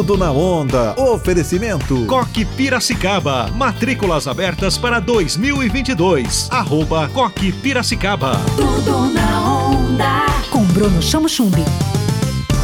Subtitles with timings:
[0.00, 0.94] Tudo na onda.
[0.98, 2.06] Oferecimento.
[2.06, 3.50] Coque Piracicaba.
[3.54, 6.48] Matrículas abertas para 2022.
[6.50, 8.40] Arroba Coque Piracicaba.
[8.56, 10.24] Tudo na onda.
[10.50, 11.62] Com Bruno Chamo Chumbi.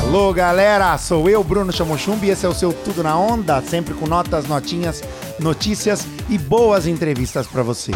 [0.01, 3.93] Alô, galera, sou eu, Bruno Chamochumbi, e esse é o seu Tudo na Onda, sempre
[3.93, 5.03] com notas, notinhas,
[5.39, 7.93] notícias e boas entrevistas para você.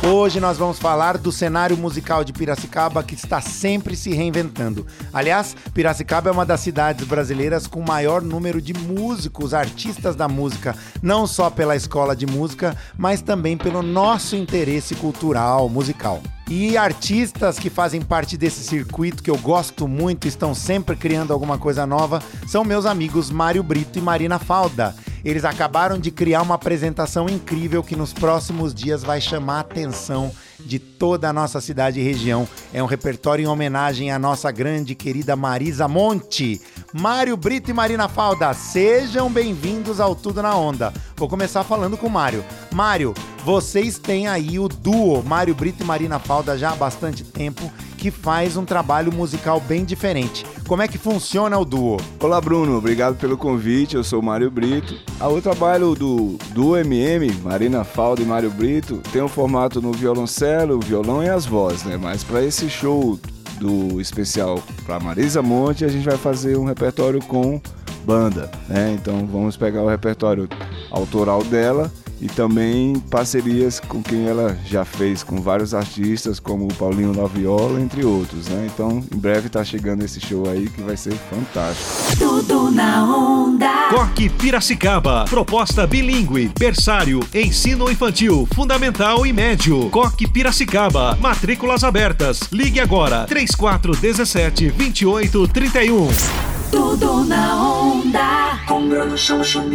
[0.00, 4.86] Hoje nós vamos falar do cenário musical de Piracicaba que está sempre se reinventando.
[5.12, 10.76] Aliás, Piracicaba é uma das cidades brasileiras com maior número de músicos, artistas da música,
[11.02, 16.22] não só pela escola de música, mas também pelo nosso interesse cultural, musical.
[16.48, 21.58] E artistas que fazem parte desse circuito que eu gosto muito, estão sempre criando alguma
[21.58, 24.94] coisa nova, são meus amigos Mário Brito e Marina Falda.
[25.24, 30.32] Eles acabaram de criar uma apresentação incrível que nos próximos dias vai chamar a atenção
[30.60, 32.48] de toda a nossa cidade e região.
[32.72, 36.60] É um repertório em homenagem à nossa grande querida Marisa Monte.
[36.92, 40.92] Mário Brito e Marina Falda, sejam bem-vindos ao Tudo na Onda.
[41.16, 42.44] Vou começar falando com o Mário.
[42.72, 47.70] Mário, vocês têm aí o duo Mário Brito e Marina Falda já há bastante tempo
[47.98, 50.46] que faz um trabalho musical bem diferente.
[50.66, 51.96] Como é que funciona o duo?
[52.20, 52.76] Olá, Bruno.
[52.78, 53.96] Obrigado pelo convite.
[53.96, 54.94] Eu sou o Mário Brito.
[55.18, 59.92] Ah, o trabalho do, do MM, Marina Falda e Mário Brito, tem um formato no
[59.92, 60.47] violoncelo,
[60.80, 61.96] violão e as vozes, né?
[61.96, 63.18] Mas para esse show
[63.58, 67.60] do especial para Marisa Monte, a gente vai fazer um repertório com
[68.04, 68.96] banda, né?
[68.98, 70.48] Então vamos pegar o repertório
[70.90, 71.90] autoral dela
[72.20, 77.80] e também parcerias com quem ela já fez com vários artistas, como o Paulinho Laviola,
[77.80, 78.68] entre outros, né?
[78.72, 82.16] Então, em breve tá chegando esse show aí que vai ser fantástico.
[82.18, 83.88] Tudo na onda.
[83.90, 85.24] Coque Piracicaba.
[85.28, 89.88] Proposta bilíngue, berçário, ensino infantil, fundamental e médio.
[89.90, 91.16] Coque Piracicaba.
[91.20, 92.40] Matrículas abertas.
[92.52, 93.24] Ligue agora.
[93.26, 96.57] 3417 2831.
[96.70, 98.48] Tudo na onda.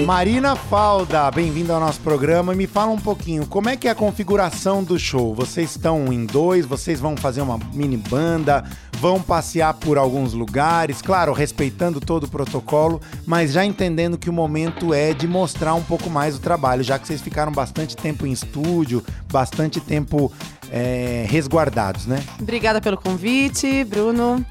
[0.06, 2.54] Marina Falda, bem-vinda ao nosso programa.
[2.54, 5.34] E me fala um pouquinho, como é que é a configuração do show?
[5.34, 8.64] Vocês estão em dois, vocês vão fazer uma mini banda,
[9.00, 14.34] vão passear por alguns lugares, claro, respeitando todo o protocolo, mas já entendendo que o
[14.34, 18.28] momento é de mostrar um pouco mais o trabalho, já que vocês ficaram bastante tempo
[18.28, 20.32] em estúdio, bastante tempo
[20.72, 22.24] é, resguardados, né?
[22.40, 24.46] Obrigada pelo convite, Bruno.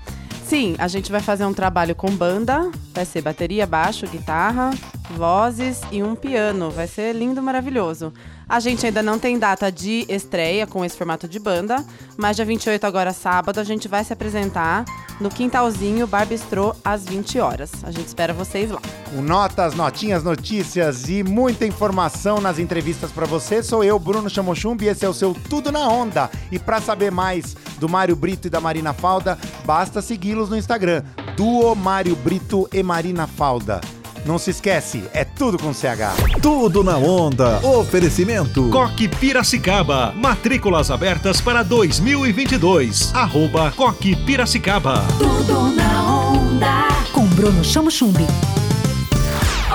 [0.53, 2.71] Sim, a gente vai fazer um trabalho com banda.
[2.93, 4.69] Vai ser bateria, baixo, guitarra,
[5.13, 6.71] vozes e um piano.
[6.71, 8.13] Vai ser lindo, maravilhoso.
[8.47, 11.83] A gente ainda não tem data de estreia com esse formato de banda,
[12.19, 14.85] mas dia 28, agora sábado, a gente vai se apresentar
[15.21, 17.71] no Quintalzinho Bar Bistrô às 20 horas.
[17.83, 18.81] A gente espera vocês lá.
[19.11, 23.63] Com notas, notinhas, notícias e muita informação nas entrevistas pra você.
[23.63, 26.31] Sou eu, Bruno Chamochumbi, e esse é o seu Tudo na Onda.
[26.51, 31.03] E pra saber mais do Mário Brito e da Marina Falda, basta segui-los no Instagram.
[31.37, 33.81] Duo Mário Brito e Marina Falda.
[34.25, 36.41] Não se esquece, é tudo com CH.
[36.41, 37.59] Tudo na onda.
[37.67, 38.69] Oferecimento.
[38.71, 40.13] Coque Piracicaba.
[40.17, 43.13] Matrículas abertas para 2022.
[43.15, 45.03] Arroba Coque Piracicaba.
[45.19, 46.89] Tudo na onda.
[47.13, 48.27] Com Bruno Chamo Chumbi.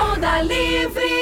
[0.00, 1.17] Onda livre.